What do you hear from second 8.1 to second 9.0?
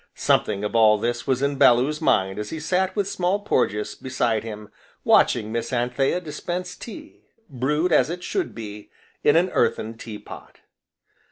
should be,